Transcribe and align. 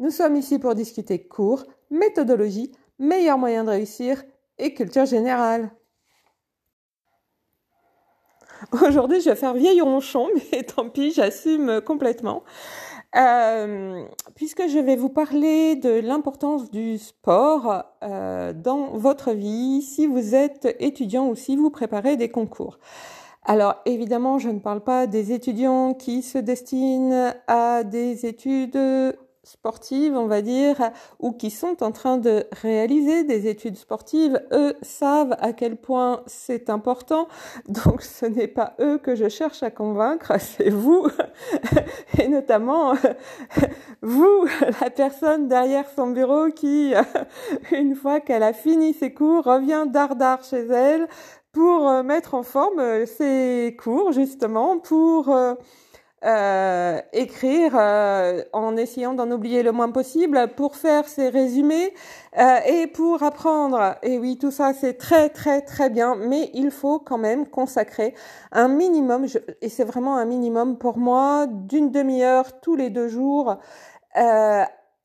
Nous 0.00 0.10
sommes 0.10 0.36
ici 0.36 0.58
pour 0.58 0.74
discuter 0.74 1.18
cours, 1.18 1.64
méthodologie, 1.90 2.72
meilleurs 2.98 3.36
moyens 3.36 3.66
de 3.66 3.70
réussir 3.70 4.22
et 4.56 4.72
culture 4.72 5.04
générale. 5.04 5.70
Aujourd'hui, 8.72 9.20
je 9.20 9.28
vais 9.28 9.36
faire 9.36 9.52
vieille 9.52 9.82
ronchon, 9.82 10.26
mais 10.52 10.62
tant 10.62 10.88
pis, 10.88 11.12
j'assume 11.12 11.82
complètement. 11.82 12.44
Euh, 13.14 14.02
puisque 14.36 14.68
je 14.68 14.78
vais 14.78 14.96
vous 14.96 15.10
parler 15.10 15.76
de 15.76 15.90
l'importance 15.90 16.70
du 16.70 16.96
sport 16.96 17.84
euh, 18.02 18.54
dans 18.54 18.96
votre 18.96 19.32
vie, 19.32 19.82
si 19.82 20.06
vous 20.06 20.34
êtes 20.34 20.76
étudiant 20.80 21.28
ou 21.28 21.34
si 21.34 21.56
vous 21.56 21.68
préparez 21.68 22.16
des 22.16 22.30
concours. 22.30 22.78
Alors 23.44 23.82
évidemment, 23.84 24.38
je 24.38 24.48
ne 24.48 24.60
parle 24.60 24.82
pas 24.82 25.06
des 25.06 25.32
étudiants 25.32 25.92
qui 25.92 26.22
se 26.22 26.38
destinent 26.38 27.34
à 27.48 27.84
des 27.84 28.24
études 28.24 28.78
sportives, 29.42 30.16
on 30.16 30.26
va 30.26 30.42
dire, 30.42 30.76
ou 31.18 31.32
qui 31.32 31.50
sont 31.50 31.82
en 31.82 31.92
train 31.92 32.18
de 32.18 32.44
réaliser 32.62 33.24
des 33.24 33.48
études 33.48 33.76
sportives, 33.76 34.40
eux 34.52 34.74
savent 34.82 35.36
à 35.40 35.52
quel 35.52 35.76
point 35.76 36.22
c'est 36.26 36.68
important. 36.68 37.26
Donc 37.68 38.02
ce 38.02 38.26
n'est 38.26 38.48
pas 38.48 38.74
eux 38.80 38.98
que 38.98 39.14
je 39.14 39.28
cherche 39.28 39.62
à 39.62 39.70
convaincre, 39.70 40.32
c'est 40.38 40.70
vous, 40.70 41.06
et 42.18 42.28
notamment 42.28 42.94
vous, 44.02 44.46
la 44.80 44.90
personne 44.90 45.48
derrière 45.48 45.88
son 45.94 46.08
bureau 46.08 46.50
qui, 46.50 46.92
une 47.72 47.94
fois 47.94 48.20
qu'elle 48.20 48.42
a 48.42 48.52
fini 48.52 48.92
ses 48.92 49.14
cours, 49.14 49.44
revient 49.44 49.86
dardard 49.86 50.44
chez 50.44 50.66
elle 50.66 51.08
pour 51.52 51.88
euh, 51.88 52.02
mettre 52.02 52.34
en 52.34 52.42
forme 52.42 52.78
euh, 52.78 53.06
ses 53.06 53.76
cours, 53.82 54.12
justement, 54.12 54.78
pour... 54.78 55.34
Euh, 56.24 56.80
euh, 56.90 57.00
écrire 57.12 57.72
euh, 57.76 58.42
en 58.52 58.76
essayant 58.76 59.14
d'en 59.14 59.30
oublier 59.30 59.62
le 59.62 59.72
moins 59.72 59.90
possible 59.90 60.48
pour 60.56 60.76
faire 60.76 61.08
ses 61.08 61.28
résumés 61.28 61.94
euh, 62.38 62.58
et 62.66 62.86
pour 62.86 63.22
apprendre. 63.22 63.96
Et 64.02 64.18
oui, 64.18 64.38
tout 64.38 64.50
ça 64.50 64.72
c'est 64.72 64.94
très 64.94 65.28
très 65.28 65.62
très 65.62 65.90
bien, 65.90 66.16
mais 66.16 66.50
il 66.54 66.70
faut 66.70 66.98
quand 66.98 67.18
même 67.18 67.46
consacrer 67.46 68.14
un 68.52 68.68
minimum, 68.68 69.26
et 69.60 69.68
c'est 69.68 69.84
vraiment 69.84 70.16
un 70.16 70.24
minimum 70.24 70.78
pour 70.78 70.98
moi, 70.98 71.46
d'une 71.48 71.90
demi-heure 71.90 72.60
tous 72.60 72.76
les 72.76 72.90
deux 72.90 73.08
jours 73.08 73.56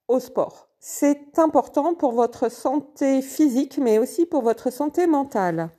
au 0.08 0.20
sport. 0.20 0.70
C'est 0.80 1.40
important 1.40 1.96
pour 1.96 2.14
votre 2.14 2.50
santé 2.50 3.22
physique, 3.22 3.78
mais 3.78 4.00
aussi 4.00 4.26
pour 4.26 4.42
votre 4.42 4.72
santé 4.72 5.08
mentale. 5.08 5.70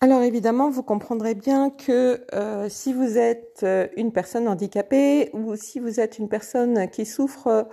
Alors 0.00 0.22
évidemment, 0.22 0.70
vous 0.70 0.84
comprendrez 0.84 1.34
bien 1.34 1.70
que 1.70 2.24
euh, 2.32 2.68
si 2.68 2.92
vous 2.92 3.18
êtes 3.18 3.60
euh, 3.64 3.88
une 3.96 4.12
personne 4.12 4.46
handicapée 4.46 5.28
ou 5.32 5.56
si 5.56 5.80
vous 5.80 5.98
êtes 5.98 6.20
une 6.20 6.28
personne 6.28 6.88
qui 6.88 7.04
souffre 7.04 7.66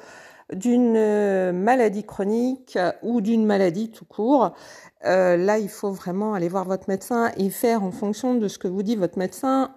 d'une 0.51 0.95
euh, 0.97 1.51
maladie 1.53 2.03
chronique 2.03 2.79
ou 3.03 3.21
d'une 3.21 3.45
maladie 3.45 3.91
tout 3.91 4.05
court, 4.05 4.53
là 5.03 5.59
il 5.59 5.69
faut 5.69 5.91
vraiment 5.91 6.33
aller 6.33 6.49
voir 6.49 6.65
votre 6.65 6.89
médecin 6.89 7.31
et 7.37 7.51
faire 7.51 7.83
en 7.83 7.91
fonction 7.91 8.33
de 8.33 8.47
ce 8.47 8.57
que 8.57 8.67
vous 8.67 8.81
dit 8.81 8.95
votre 8.95 9.19
médecin. 9.19 9.75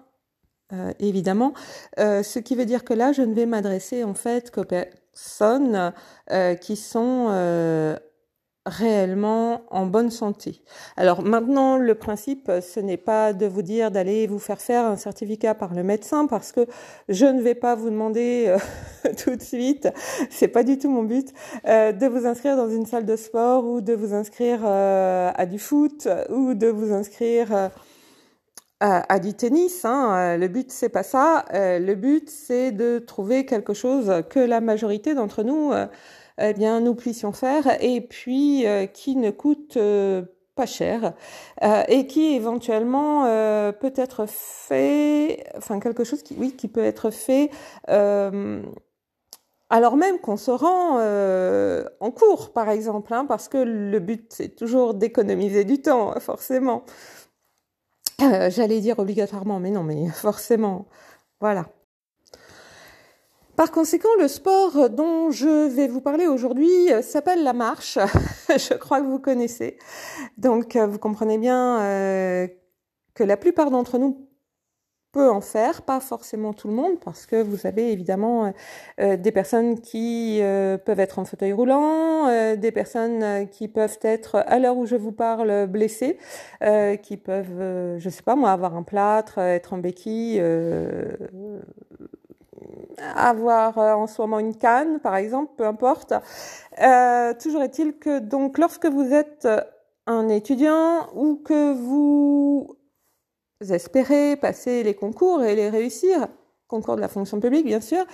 évidemment, 0.99 1.53
ce 1.97 2.39
qui 2.39 2.55
veut 2.55 2.65
dire 2.65 2.83
que 2.83 2.95
là, 2.95 3.11
je 3.11 3.21
ne 3.21 3.33
vais 3.35 3.45
m'adresser 3.45 4.03
en 4.03 4.15
fait 4.15 4.49
qu'aux 4.49 4.65
personnes 4.65 5.93
qui 6.61 6.75
sont 6.75 7.99
réellement 8.69 9.63
en 9.69 9.85
bonne 9.85 10.11
santé. 10.11 10.61
Alors 10.95 11.23
maintenant, 11.23 11.77
le 11.77 11.95
principe, 11.95 12.51
ce 12.61 12.79
n'est 12.79 12.97
pas 12.97 13.33
de 13.33 13.45
vous 13.45 13.61
dire 13.61 13.91
d'aller 13.91 14.27
vous 14.27 14.39
faire 14.39 14.61
faire 14.61 14.85
un 14.85 14.95
certificat 14.95 15.55
par 15.55 15.73
le 15.73 15.83
médecin 15.83 16.27
parce 16.27 16.51
que 16.51 16.65
je 17.09 17.25
ne 17.25 17.41
vais 17.41 17.55
pas 17.55 17.75
vous 17.75 17.89
demander 17.89 18.45
euh, 18.47 19.13
tout 19.23 19.35
de 19.35 19.41
suite, 19.41 19.89
c'est 20.29 20.47
pas 20.47 20.63
du 20.63 20.77
tout 20.77 20.89
mon 20.89 21.03
but, 21.03 21.33
euh, 21.67 21.91
de 21.91 22.05
vous 22.07 22.25
inscrire 22.25 22.55
dans 22.55 22.69
une 22.69 22.85
salle 22.85 23.05
de 23.05 23.15
sport 23.15 23.65
ou 23.65 23.81
de 23.81 23.93
vous 23.93 24.13
inscrire 24.13 24.59
euh, 24.63 25.31
à 25.35 25.45
du 25.45 25.59
foot 25.59 26.07
ou 26.29 26.53
de 26.53 26.67
vous 26.67 26.93
inscrire 26.93 27.71
à, 28.79 29.19
du 29.19 29.33
tennis. 29.33 29.83
Hein. 29.83 30.37
Le 30.37 30.47
but 30.47 30.71
c'est 30.71 30.89
pas 30.89 31.03
ça. 31.03 31.43
le 31.51 31.93
but 31.95 32.29
c'est 32.29 32.71
de 32.71 32.99
trouver 32.99 33.45
quelque 33.45 33.73
chose 33.73 34.23
que 34.29 34.39
la 34.39 34.61
majorité 34.61 35.13
d'entre 35.15 35.43
nous 35.43 35.73
eh 36.39 36.53
bien, 36.53 36.79
nous 36.79 36.95
puissions 36.95 37.31
faire 37.31 37.81
et 37.81 38.01
puis 38.01 38.65
euh, 38.65 38.85
qui 38.85 39.15
ne 39.15 39.31
coûte 39.31 39.77
euh, 39.77 40.23
pas 40.55 40.65
cher 40.65 41.13
euh, 41.63 41.83
et 41.87 42.07
qui 42.07 42.33
éventuellement 42.35 43.23
peut 43.79 43.93
être 43.95 44.25
fait, 44.27 45.45
enfin 45.57 45.79
quelque 45.79 46.03
chose 46.03 46.23
qui, 46.23 46.35
oui, 46.37 46.55
qui 46.55 46.67
peut 46.67 46.83
être 46.83 47.11
fait 47.11 47.49
alors 49.71 49.97
même 49.97 50.19
qu'on 50.19 50.35
se 50.35 50.49
rend 50.49 50.99
en 51.99 52.11
cours, 52.11 52.51
par 52.53 52.69
exemple, 52.69 53.13
hein, 53.13 53.25
parce 53.25 53.47
que 53.47 53.57
le 53.57 53.99
but 53.99 54.33
c'est 54.33 54.55
toujours 54.55 54.95
d'économiser 54.95 55.63
du 55.63 55.81
temps, 55.81 56.19
forcément. 56.19 56.83
J'allais 58.19 58.81
dire 58.81 58.99
obligatoirement, 58.99 59.59
mais 59.59 59.69
non, 59.71 59.83
mais 59.83 60.07
forcément, 60.09 60.87
voilà. 61.39 61.67
Par 63.59 63.71
conséquent, 63.71 64.07
le 64.21 64.29
sport 64.29 64.89
dont 64.89 65.31
je 65.31 65.67
vais 65.67 65.89
vous 65.89 65.99
parler 65.99 66.27
aujourd'hui 66.27 66.93
euh, 66.93 67.01
s'appelle 67.01 67.43
la 67.43 67.51
marche. 67.51 67.99
je 68.47 68.73
crois 68.75 69.01
que 69.01 69.05
vous 69.05 69.19
connaissez. 69.19 69.77
Donc, 70.37 70.77
euh, 70.77 70.87
vous 70.87 70.97
comprenez 70.97 71.37
bien 71.37 71.81
euh, 71.81 72.47
que 73.15 73.23
la 73.25 73.35
plupart 73.35 73.69
d'entre 73.69 73.97
nous 73.97 74.29
peut 75.11 75.29
en 75.29 75.41
faire, 75.41 75.81
pas 75.81 75.99
forcément 75.99 76.53
tout 76.53 76.69
le 76.69 76.73
monde, 76.73 77.01
parce 77.03 77.25
que 77.25 77.41
vous 77.41 77.67
avez 77.67 77.91
évidemment 77.91 78.53
des 78.99 79.31
personnes 79.31 79.81
qui 79.81 80.39
peuvent 80.39 80.99
être 80.99 81.17
en 81.17 81.25
fauteuil 81.25 81.51
roulant, 81.51 82.55
des 82.55 82.71
personnes 82.71 83.49
qui 83.49 83.67
peuvent 83.67 83.97
être, 84.03 84.35
à 84.35 84.59
l'heure 84.59 84.77
où 84.77 84.85
je 84.85 84.95
vous 84.95 85.11
parle, 85.11 85.65
blessées, 85.65 86.19
qui 87.01 87.17
peuvent, 87.17 87.97
je 87.97 88.07
sais 88.07 88.21
pas 88.21 88.35
moi, 88.35 88.51
avoir 88.51 88.75
un 88.75 88.83
plâtre, 88.83 89.39
être 89.39 89.73
en 89.73 89.79
béquille, 89.79 90.39
avoir 93.15 93.77
euh, 93.77 93.93
en 93.93 94.07
ce 94.07 94.21
moment 94.21 94.39
une 94.39 94.55
canne, 94.55 94.99
par 94.99 95.15
exemple, 95.15 95.53
peu 95.57 95.65
importe. 95.65 96.13
Euh, 96.81 97.33
toujours 97.41 97.61
est-il 97.63 97.97
que 97.97 98.19
donc 98.19 98.57
lorsque 98.57 98.85
vous 98.85 99.13
êtes 99.13 99.47
un 100.07 100.29
étudiant 100.29 101.07
ou 101.15 101.35
que 101.35 101.73
vous 101.73 102.77
espérez 103.69 104.35
passer 104.37 104.83
les 104.83 104.95
concours 104.95 105.43
et 105.43 105.55
les 105.55 105.69
réussir, 105.69 106.27
concours 106.67 106.95
de 106.95 107.01
la 107.01 107.09
fonction 107.09 107.39
publique 107.39 107.65
bien 107.65 107.81
sûr, 107.81 108.05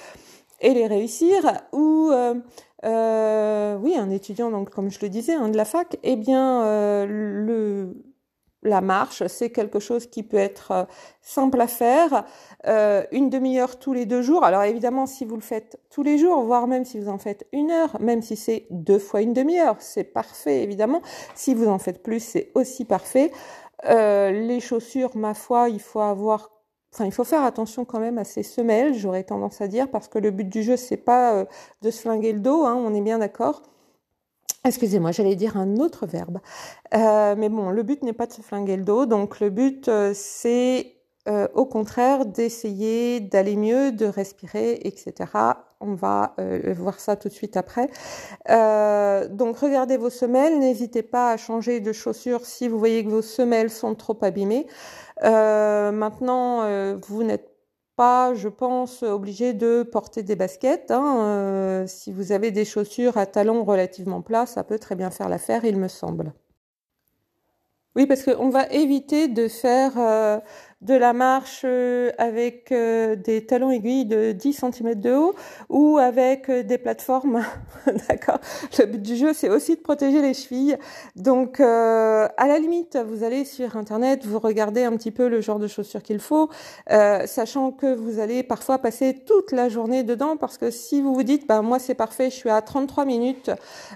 et 0.62 0.74
les 0.74 0.88
réussir, 0.88 1.42
ou 1.72 2.10
euh, 2.12 3.78
oui 3.78 3.96
un 3.96 4.10
étudiant 4.10 4.50
donc 4.50 4.70
comme 4.70 4.90
je 4.90 5.00
le 5.02 5.10
disais 5.10 5.34
hein, 5.34 5.50
de 5.50 5.58
la 5.58 5.66
fac, 5.66 5.98
eh 6.04 6.16
bien 6.16 7.06
le 7.06 7.94
la 8.66 8.82
marche, 8.82 9.26
c'est 9.28 9.52
quelque 9.52 9.80
chose 9.80 10.08
qui 10.08 10.24
peut 10.24 10.38
être 10.38 10.72
euh, 10.72 10.84
simple 11.22 11.62
à 11.62 11.68
faire, 11.68 12.26
euh, 12.68 13.04
une 13.12 13.30
demi-heure 13.30 13.80
tous 13.80 13.94
les 13.94 14.06
deux 14.06 14.22
jours. 14.22 14.44
Alors 14.44 14.64
évidemment, 14.64 15.06
si 15.06 15.24
vous 15.24 15.36
le 15.36 15.42
faites 15.42 15.80
tous 15.90 16.04
les 16.04 16.18
jours, 16.18 16.42
voire 16.44 16.68
même 16.68 16.84
si 16.84 17.00
vous 17.00 17.10
en 17.10 17.18
faites 17.18 17.48
une 17.54 17.72
heure, 17.72 17.96
même 18.02 18.22
si 18.22 18.36
c'est 18.36 18.66
deux 18.72 19.00
fois 19.00 19.22
une 19.22 19.34
demi-heure, 19.34 19.78
c'est 19.80 20.04
parfait 20.04 20.64
évidemment. 20.64 21.02
Si 21.36 21.54
vous 21.54 21.68
en 21.68 21.80
faites 21.80 22.04
plus, 22.04 22.20
c'est 22.20 22.52
aussi 22.56 22.86
parfait. 22.86 23.32
Euh, 23.86 24.32
les 24.32 24.60
chaussures, 24.60 25.16
ma 25.16 25.34
foi, 25.34 25.70
il 25.70 25.80
faut 25.80 26.02
avoir 26.02 26.52
Enfin, 26.94 27.04
il 27.04 27.12
faut 27.12 27.26
faire 27.26 27.44
attention 27.44 27.84
quand 27.84 28.00
même 28.00 28.18
à 28.18 28.24
ces 28.24 28.42
semelles, 28.42 28.94
j'aurais 28.94 29.26
tendance 29.26 29.60
à 29.60 29.68
dire, 29.68 29.92
parce 29.92 30.08
que 30.08 30.18
le 30.18 30.32
but 30.32 30.48
du 30.48 30.64
jeu, 30.64 30.78
c'est 30.78 30.96
pas 30.96 31.46
de 31.82 31.92
se 31.92 32.00
flinguer 32.00 32.32
le 32.32 32.40
dos, 32.40 32.64
hein, 32.64 32.74
on 32.74 32.94
est 32.94 33.02
bien 33.02 33.20
d'accord. 33.20 33.64
Excusez-moi, 34.66 35.12
j'allais 35.12 35.36
dire 35.36 35.58
un 35.58 35.76
autre 35.78 36.08
verbe. 36.08 36.40
Euh, 36.96 37.36
mais 37.38 37.50
bon, 37.50 37.70
le 37.70 37.84
but 37.84 38.02
n'est 38.02 38.14
pas 38.14 38.26
de 38.26 38.34
se 38.34 38.42
flinguer 38.42 38.78
le 38.78 38.84
dos, 38.84 39.06
donc 39.06 39.40
le 39.40 39.52
but 39.52 39.88
euh, 39.90 40.12
c'est 40.16 40.94
euh, 41.28 41.48
au 41.54 41.66
contraire 41.68 42.26
d'essayer 42.26 43.20
d'aller 43.20 43.58
mieux, 43.58 43.92
de 43.92 44.08
respirer, 44.08 44.80
etc. 44.84 45.14
On 45.80 45.94
va 45.94 46.36
voir 46.78 47.00
ça 47.00 47.16
tout 47.16 47.28
de 47.28 47.34
suite 47.34 47.58
après. 47.58 47.90
donc 48.48 49.58
regardez 49.60 49.98
vos 49.98 50.10
semelles, 50.10 50.58
n'hésitez 50.58 51.04
pas 51.04 51.32
à 51.32 51.38
changer 51.38 51.80
de 51.80 51.94
chaussures 51.94 52.46
si 52.46 52.68
vous 52.68 52.80
voyez 52.80 53.04
que 53.06 53.10
vos 53.10 53.22
semelles 53.22 53.70
sont 53.70 53.94
trop 53.94 54.18
abîmées. 54.24 54.66
maintenant, 55.22 56.96
vous 57.08 57.24
n'êtes 57.24 57.55
pas, 57.96 58.34
je 58.34 58.50
pense, 58.50 59.04
obligé 59.04 59.54
de 59.54 59.84
porter 59.84 60.24
des 60.24 60.36
baskets. 60.36 60.92
Hein. 60.92 61.20
Euh, 61.22 61.88
si 61.88 62.12
vous 62.12 62.32
avez 62.32 62.52
des 62.52 62.66
chaussures 62.66 63.18
à 63.18 63.26
talons 63.26 63.64
relativement 63.64 64.22
plats, 64.22 64.46
ça 64.46 64.64
peut 64.64 64.80
très 64.80 64.96
bien 64.96 65.12
faire 65.12 65.30
l'affaire, 65.30 65.66
il 65.66 65.78
me 65.78 65.88
semble. 65.88 66.34
Oui, 67.96 68.06
parce 68.08 68.24
qu'on 68.24 68.50
va 68.50 68.68
éviter 68.68 69.30
de 69.30 69.48
faire 69.48 69.94
euh, 69.98 70.40
de 70.86 70.94
la 70.94 71.14
marche 71.14 71.62
euh, 71.64 72.12
avec 72.18 72.72
euh, 72.72 73.16
des 73.16 73.46
talons 73.46 73.72
aiguilles 73.72 74.06
de 74.06 74.32
10 74.32 74.54
cm 74.72 74.96
de 74.96 75.14
haut 75.14 75.36
ou 75.68 75.98
avec 75.98 76.48
euh, 76.50 76.62
des 76.62 76.78
plateformes. 76.78 77.44
D'accord 78.08 78.40
Le 78.78 78.86
but 78.86 79.02
du 79.02 79.16
jeu, 79.16 79.34
c'est 79.34 79.50
aussi 79.50 79.76
de 79.76 79.82
protéger 79.82 80.22
les 80.22 80.36
chevilles. 80.36 80.78
Donc, 81.16 81.60
à 81.60 82.48
la 82.48 82.60
limite, 82.60 82.98
vous 82.98 83.24
allez 83.24 83.46
sur 83.46 83.76
Internet, 83.78 84.26
vous 84.26 84.40
regardez 84.40 84.84
un 84.84 84.92
petit 84.96 85.12
peu 85.12 85.28
le 85.28 85.42
genre 85.42 85.60
de 85.60 85.68
chaussures 85.68 86.04
qu'il 86.04 86.20
faut, 86.20 86.50
sachant 86.88 87.72
que 87.72 87.94
vous 87.94 88.20
allez 88.20 88.44
parfois 88.44 88.80
passer 88.80 89.14
toute 89.26 89.52
la 89.52 89.70
journée 89.70 90.04
dedans 90.04 90.38
parce 90.38 90.58
que 90.58 90.72
si 90.72 91.02
vous 91.02 91.14
vous 91.14 91.24
dites, 91.24 91.48
bah, 91.48 91.62
moi 91.62 91.80
c'est 91.80 91.96
parfait, 91.96 92.30
je 92.30 92.36
suis 92.36 92.50
à 92.50 92.62
33 92.62 93.06
minutes 93.06 93.52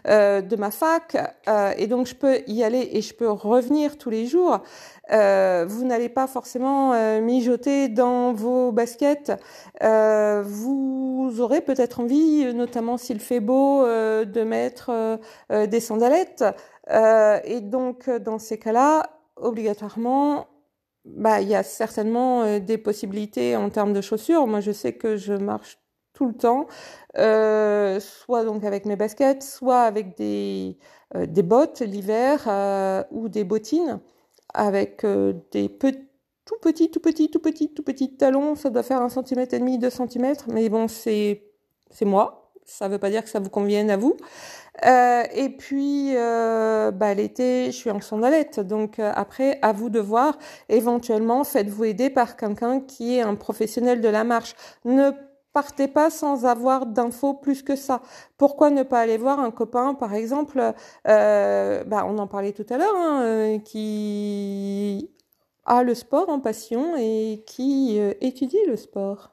de 0.05 0.55
ma 0.55 0.71
fac 0.71 1.17
et 1.77 1.87
donc 1.87 2.07
je 2.07 2.15
peux 2.15 2.39
y 2.47 2.63
aller 2.63 2.89
et 2.93 3.01
je 3.01 3.13
peux 3.13 3.29
revenir 3.29 3.97
tous 3.97 4.09
les 4.09 4.25
jours, 4.25 4.61
euh, 5.11 5.65
vous 5.67 5.85
n'allez 5.85 6.09
pas 6.09 6.27
forcément 6.27 6.93
euh, 6.93 7.21
mijoter 7.21 7.89
dans 7.89 8.33
vos 8.33 8.71
baskets. 8.71 9.31
Euh, 9.83 10.43
vous 10.45 11.35
aurez 11.39 11.61
peut-être 11.61 11.99
envie, 11.99 12.53
notamment 12.53 12.97
s'il 12.97 13.19
fait 13.19 13.39
beau, 13.39 13.83
de 13.85 14.43
mettre 14.43 15.19
des 15.49 15.79
sandalettes. 15.79 16.43
et 16.89 17.61
donc, 17.61 18.09
dans 18.09 18.39
ces 18.39 18.57
cas-là, 18.57 19.09
obligatoirement, 19.35 20.47
bah, 21.05 21.41
il 21.41 21.47
y 21.47 21.55
a 21.55 21.63
certainement 21.63 22.59
des 22.59 22.77
possibilités 22.77 23.55
en 23.55 23.69
termes 23.69 23.93
de 23.93 24.01
chaussures. 24.01 24.47
Moi, 24.47 24.59
je 24.59 24.71
sais 24.71 24.93
que 24.93 25.17
je 25.17 25.33
marche 25.33 25.79
tout 26.13 26.27
le 26.27 26.33
temps, 26.33 26.67
soit 27.13 28.43
donc 28.43 28.63
avec 28.63 28.85
mes 28.85 28.95
baskets, 28.95 29.43
soit 29.43 29.81
avec 29.81 30.17
des, 30.17 30.77
des 31.15 31.43
bottes 31.43 31.81
l'hiver 31.81 32.47
ou 33.11 33.29
des 33.29 33.43
bottines 33.43 33.99
avec 34.53 35.03
euh, 35.03 35.33
des 35.51 35.69
tout 35.69 36.55
petits, 36.61 36.91
tout 36.91 36.99
petits, 36.99 37.29
tout 37.29 37.39
petits, 37.39 37.73
tout 37.73 37.83
petits 37.83 38.15
talons. 38.15 38.55
Ça 38.55 38.69
doit 38.69 38.83
faire 38.83 39.01
un 39.01 39.09
centimètre 39.09 39.53
et 39.53 39.59
demi, 39.59 39.77
deux 39.77 39.89
centimètres. 39.89 40.45
Mais 40.49 40.69
bon, 40.69 40.87
c'est 40.87 41.43
moi. 42.01 42.51
Ça 42.65 42.87
ne 42.87 42.93
veut 42.93 42.99
pas 42.99 43.09
dire 43.09 43.23
que 43.23 43.29
ça 43.29 43.39
vous 43.39 43.49
convienne 43.49 43.89
à 43.89 43.97
vous. 43.97 44.15
Euh, 44.85 45.23
et 45.33 45.49
puis, 45.49 46.15
euh, 46.15 46.91
bah, 46.91 47.15
l'été, 47.15 47.67
je 47.67 47.71
suis 47.71 47.89
en 47.89 47.99
sandalette. 47.99 48.59
Donc 48.59 48.99
après, 48.99 49.59
à 49.61 49.73
vous 49.73 49.89
de 49.89 49.99
voir. 49.99 50.37
Éventuellement, 50.69 51.43
faites-vous 51.43 51.85
aider 51.85 52.09
par 52.09 52.37
quelqu'un 52.37 52.79
qui 52.79 53.17
est 53.17 53.21
un 53.21 53.35
professionnel 53.35 54.01
de 54.01 54.09
la 54.09 54.23
marche. 54.23 54.55
Partez 55.53 55.87
pas 55.87 56.09
sans 56.09 56.45
avoir 56.45 56.85
d'infos 56.85 57.33
plus 57.33 57.63
que 57.63 57.75
ça. 57.75 58.01
Pourquoi 58.37 58.69
ne 58.69 58.83
pas 58.83 58.99
aller 58.99 59.17
voir 59.17 59.39
un 59.39 59.51
copain, 59.51 59.93
par 59.93 60.13
exemple, 60.13 60.73
euh, 61.07 61.83
bah, 61.85 62.05
on 62.07 62.17
en 62.17 62.27
parlait 62.27 62.53
tout 62.53 62.65
à 62.69 62.77
l'heure, 62.77 62.95
hein, 62.95 63.21
euh, 63.23 63.59
qui 63.59 65.09
a 65.65 65.83
le 65.83 65.93
sport 65.95 66.29
en 66.29 66.39
passion 66.39 66.95
et 66.97 67.43
qui 67.45 67.99
euh, 67.99 68.13
étudie 68.21 68.63
le 68.67 68.77
sport. 68.77 69.31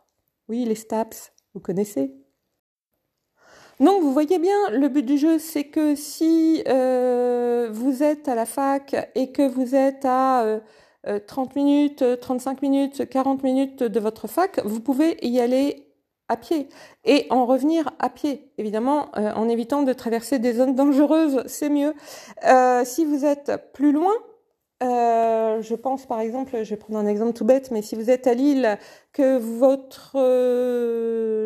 Oui, 0.48 0.64
les 0.64 0.74
STAPS, 0.74 1.32
vous 1.54 1.60
connaissez. 1.60 2.14
Donc 3.78 4.02
vous 4.02 4.12
voyez 4.12 4.38
bien, 4.38 4.70
le 4.70 4.88
but 4.88 5.04
du 5.04 5.18
jeu, 5.18 5.38
c'est 5.38 5.64
que 5.64 5.94
si 5.94 6.62
vous 6.64 8.02
êtes 8.02 8.26
à 8.26 8.34
la 8.34 8.46
fac 8.46 9.10
et 9.14 9.32
que 9.32 9.46
vous 9.46 9.74
êtes 9.74 10.06
à 10.06 10.60
30 11.26 11.54
minutes, 11.56 12.02
35 12.18 12.62
minutes, 12.62 13.06
40 13.06 13.42
minutes 13.42 13.82
de 13.82 14.00
votre 14.00 14.28
fac, 14.28 14.64
vous 14.64 14.80
pouvez 14.80 15.18
y 15.20 15.40
aller 15.40 15.85
à 16.28 16.37
pied 16.37 16.69
et 17.05 17.26
en 17.31 17.46
revenir 17.46 17.90
à 17.99 18.08
pied, 18.08 18.50
évidemment, 18.58 19.11
euh, 19.17 19.32
en 19.32 19.49
évitant 19.49 19.82
de 19.82 19.93
traverser 19.93 20.38
des 20.38 20.55
zones 20.55 20.75
dangereuses, 20.75 21.43
c'est 21.46 21.69
mieux. 21.69 21.94
Euh, 22.44 22.84
si 22.84 23.05
vous 23.05 23.25
êtes 23.25 23.70
plus 23.73 23.93
loin, 23.93 24.12
euh, 24.82 25.62
je 25.62 25.75
pense 25.75 26.06
par 26.06 26.20
exemple, 26.20 26.62
je 26.62 26.70
vais 26.70 26.76
prendre 26.76 26.99
un 26.99 27.06
exemple 27.06 27.32
tout 27.32 27.44
bête, 27.44 27.70
mais 27.70 27.82
si 27.82 27.94
vous 27.94 28.11
êtes 28.11 28.26
à 28.26 28.34
Lille, 28.34 28.78
que 29.12 29.38
votre 29.38 30.12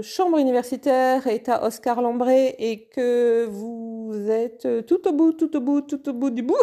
chambre 0.02 0.38
universitaire 0.38 1.26
est 1.26 1.48
à 1.48 1.64
Oscar 1.64 2.02
Lambré 2.02 2.56
et 2.58 2.88
que 2.88 3.46
vous 3.46 4.12
êtes 4.28 4.86
tout 4.86 5.06
au 5.08 5.12
bout, 5.12 5.32
tout 5.32 5.56
au 5.56 5.60
bout, 5.60 5.80
tout 5.82 6.08
au 6.08 6.12
bout 6.12 6.30
du 6.30 6.42
bout, 6.42 6.56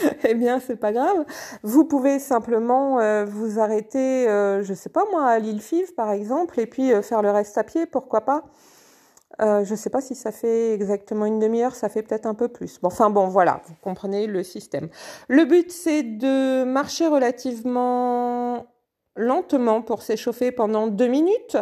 eh 0.24 0.34
bien, 0.34 0.60
c'est 0.60 0.76
pas 0.76 0.92
grave. 0.92 1.24
Vous 1.62 1.84
pouvez 1.84 2.18
simplement 2.18 3.00
euh, 3.00 3.24
vous 3.24 3.58
arrêter, 3.60 4.28
euh, 4.28 4.62
je 4.62 4.74
sais 4.74 4.88
pas 4.88 5.04
moi, 5.10 5.26
à 5.26 5.38
l'île 5.38 5.60
Five 5.60 5.94
par 5.94 6.12
exemple, 6.12 6.60
et 6.60 6.66
puis 6.66 6.92
euh, 6.92 7.02
faire 7.02 7.22
le 7.22 7.30
reste 7.30 7.56
à 7.58 7.64
pied, 7.64 7.86
pourquoi 7.86 8.22
pas. 8.22 8.44
Euh, 9.40 9.64
je 9.64 9.74
sais 9.74 9.90
pas 9.90 10.00
si 10.00 10.14
ça 10.14 10.32
fait 10.32 10.74
exactement 10.74 11.26
une 11.26 11.38
demi-heure, 11.38 11.74
ça 11.74 11.88
fait 11.88 12.02
peut-être 12.02 12.26
un 12.26 12.34
peu 12.34 12.48
plus. 12.48 12.78
Bon, 12.80 12.88
enfin 12.88 13.10
bon, 13.10 13.28
voilà, 13.28 13.62
vous 13.66 13.74
comprenez 13.82 14.26
le 14.26 14.42
système. 14.42 14.88
Le 15.28 15.44
but, 15.44 15.70
c'est 15.70 16.02
de 16.02 16.64
marcher 16.64 17.06
relativement 17.06 18.66
lentement 19.16 19.82
pour 19.82 20.02
s'échauffer 20.02 20.52
pendant 20.52 20.86
deux 20.86 21.08
minutes 21.08 21.56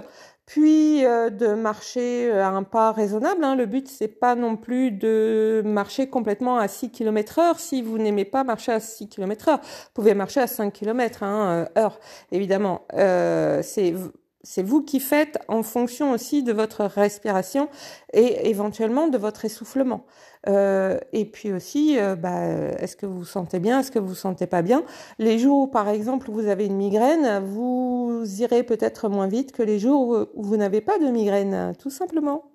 puis 0.51 1.07
euh, 1.07 1.31
de 1.31 1.55
marcher 1.55 2.29
euh, 2.29 2.43
à 2.45 2.49
un 2.49 2.65
pas 2.65 2.91
raisonnable. 2.91 3.45
Hein. 3.45 3.55
Le 3.55 3.67
but, 3.67 3.87
c'est 3.87 4.09
pas 4.09 4.35
non 4.35 4.57
plus 4.57 4.91
de 4.91 5.63
marcher 5.65 6.09
complètement 6.09 6.59
à 6.59 6.67
6 6.67 6.91
km 6.91 7.39
heure 7.39 7.61
si 7.61 7.83
vous 7.83 7.99
n'aimez 7.99 8.25
pas 8.25 8.43
marcher 8.43 8.73
à 8.73 8.81
6 8.81 9.09
km 9.09 9.49
heure. 9.49 9.61
Vous 9.61 9.91
pouvez 9.95 10.13
marcher 10.13 10.41
à 10.41 10.49
5 10.49 10.73
km 10.73 11.23
hein, 11.23 11.69
euh, 11.77 11.81
heure, 11.81 12.01
évidemment. 12.33 12.85
Euh, 12.95 13.63
c'est 13.63 13.95
c'est 14.43 14.63
vous 14.63 14.83
qui 14.83 15.01
faites 15.01 15.39
en 15.49 15.63
fonction 15.63 16.13
aussi 16.13 16.43
de 16.43 16.53
votre 16.53 16.85
respiration 16.85 17.69
et 18.13 18.49
éventuellement 18.49 19.09
de 19.09 19.19
votre 19.19 19.45
essoufflement. 19.45 20.05
Euh, 20.49 20.99
et 21.13 21.27
puis 21.27 21.53
aussi, 21.53 21.99
euh, 21.99 22.17
bah, 22.17 22.47
est-ce 22.79 22.97
que 22.97 23.07
vous 23.07 23.19
vous 23.19 23.25
sentez 23.25 23.59
bien, 23.59 23.81
est-ce 23.81 23.91
que 23.91 23.99
vous 23.99 24.09
vous 24.09 24.15
sentez 24.15 24.47
pas 24.47 24.63
bien? 24.63 24.83
Les 25.19 25.39
jours 25.39 25.61
où, 25.61 25.67
par 25.67 25.89
exemple, 25.89 26.31
vous 26.31 26.47
avez 26.47 26.67
une 26.67 26.77
migraine, 26.77 27.45
vous 27.45 28.25
irez 28.39 28.63
peut-être 28.63 29.09
moins 29.09 29.29
vite 29.29 29.53
que 29.53 29.63
les 29.63 29.79
jours 29.79 30.27
où 30.35 30.43
vous 30.43 30.57
n'avez 30.57 30.81
pas 30.81 30.99
de 30.99 31.07
migraine, 31.07 31.75
tout 31.79 31.91
simplement. 31.91 32.50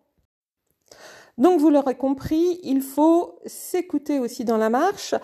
Donc 1.38 1.60
vous 1.60 1.70
l'aurez 1.70 1.96
compris, 1.96 2.60
il 2.64 2.82
faut 2.82 3.40
s'écouter 3.46 4.20
aussi 4.20 4.46
dans 4.46 4.56
la 4.56 4.70
marche. 4.70 5.16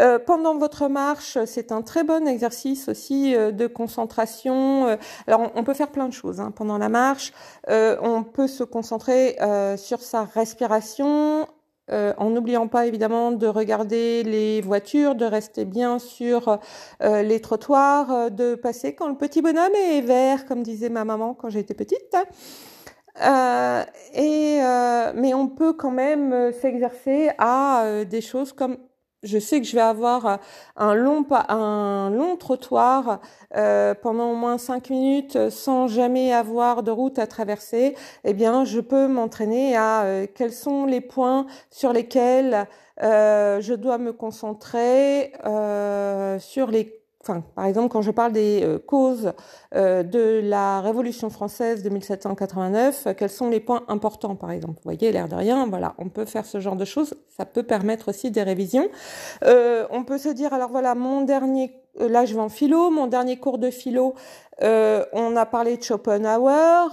Euh, 0.00 0.18
pendant 0.18 0.56
votre 0.56 0.88
marche, 0.88 1.38
c'est 1.46 1.70
un 1.70 1.82
très 1.82 2.02
bon 2.02 2.26
exercice 2.26 2.88
aussi 2.88 3.36
euh, 3.36 3.52
de 3.52 3.68
concentration. 3.68 4.88
Euh, 4.88 4.96
alors 5.28 5.52
on, 5.54 5.62
peut 5.62 5.74
faire 5.74 5.92
plein 5.92 6.08
de 6.08 6.12
choses 6.12 6.40
hein. 6.40 6.50
pendant 6.50 6.76
la 6.78 6.88
marche. 6.88 7.32
on 7.68 8.24
peut 8.24 8.48
se 8.48 8.64
concentrer 8.64 9.36
sur 9.76 10.00
sa 10.00 10.24
respiration, 10.24 11.46
en 11.90 12.30
n'oubliant 12.30 12.68
pas 12.68 12.86
évidemment 12.86 13.32
de 13.32 13.46
regarder 13.46 14.22
les 14.22 14.60
voitures, 14.60 15.14
de 15.14 15.24
rester 15.24 15.64
bien 15.64 15.98
sur 15.98 16.58
les 17.00 17.40
trottoirs, 17.40 18.30
de 18.30 18.54
passer 18.54 18.94
quand 18.94 19.08
le 19.08 19.16
petit 19.16 19.42
bonhomme 19.42 19.74
est 19.74 20.00
vert, 20.00 20.46
comme 20.46 20.62
disait 20.62 20.88
ma 20.88 21.04
maman 21.04 21.34
quand 21.34 21.50
j'étais 21.50 21.74
petite. 21.74 22.16
Euh, 23.22 23.84
et 24.14 24.60
euh, 24.62 25.12
mais 25.14 25.34
on 25.34 25.48
peut 25.48 25.72
quand 25.72 25.90
même 25.90 26.32
euh, 26.32 26.52
s'exercer 26.52 27.30
à 27.38 27.82
euh, 27.84 28.04
des 28.04 28.20
choses 28.20 28.52
comme 28.52 28.78
je 29.22 29.38
sais 29.38 29.60
que 29.60 29.66
je 29.66 29.74
vais 29.76 29.82
avoir 29.82 30.38
un 30.76 30.94
long 30.94 31.26
un 31.30 32.10
long 32.10 32.36
trottoir 32.36 33.20
euh, 33.56 33.94
pendant 33.94 34.30
au 34.32 34.34
moins 34.34 34.56
cinq 34.56 34.88
minutes 34.90 35.50
sans 35.50 35.88
jamais 35.88 36.32
avoir 36.32 36.82
de 36.82 36.90
route 36.90 37.18
à 37.18 37.26
traverser. 37.26 37.96
Eh 38.24 38.32
bien, 38.32 38.64
je 38.64 38.80
peux 38.80 39.08
m'entraîner 39.08 39.76
à 39.76 40.26
quels 40.34 40.54
sont 40.54 40.86
les 40.86 41.02
points 41.02 41.46
sur 41.70 41.92
lesquels 41.92 42.66
je 42.98 43.74
dois 43.74 43.98
me 43.98 44.14
concentrer 44.14 45.32
sur 46.40 46.68
les 46.68 46.99
enfin, 47.22 47.42
par 47.54 47.66
exemple, 47.66 47.88
quand 47.88 48.02
je 48.02 48.10
parle 48.10 48.32
des 48.32 48.62
euh, 48.62 48.78
causes 48.78 49.32
euh, 49.74 50.02
de 50.02 50.40
la 50.42 50.80
Révolution 50.80 51.28
française 51.28 51.82
de 51.82 51.90
1789, 51.90 53.06
euh, 53.06 53.14
quels 53.14 53.30
sont 53.30 53.50
les 53.50 53.60
points 53.60 53.84
importants, 53.88 54.36
par 54.36 54.50
exemple? 54.50 54.74
Vous 54.76 54.90
voyez, 54.90 55.12
l'air 55.12 55.28
de 55.28 55.34
rien, 55.34 55.66
voilà, 55.66 55.94
on 55.98 56.08
peut 56.08 56.24
faire 56.24 56.46
ce 56.46 56.60
genre 56.60 56.76
de 56.76 56.84
choses. 56.84 57.14
Ça 57.36 57.44
peut 57.44 57.62
permettre 57.62 58.08
aussi 58.08 58.30
des 58.30 58.42
révisions. 58.42 58.88
on 59.42 60.04
peut 60.04 60.18
se 60.18 60.28
dire, 60.28 60.52
alors 60.52 60.70
voilà, 60.70 60.94
mon 60.94 61.22
dernier, 61.22 61.72
là 61.98 62.24
je 62.24 62.34
vais 62.34 62.40
en 62.40 62.48
philo, 62.48 62.90
mon 62.90 63.06
dernier 63.06 63.38
cours 63.38 63.58
de 63.58 63.70
philo, 63.70 64.14
on 64.60 65.36
a 65.36 65.46
parlé 65.46 65.76
de 65.76 65.82
Schopenhauer, 65.82 66.90